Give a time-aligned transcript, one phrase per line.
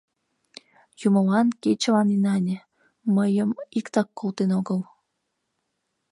[1.07, 2.57] —Юмылан, кечылан инане:
[3.15, 4.79] мыйым иктат колтен огыл.